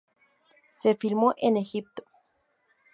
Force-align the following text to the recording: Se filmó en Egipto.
Se 0.73 0.95
filmó 0.95 1.35
en 1.37 1.57
Egipto. 1.57 2.03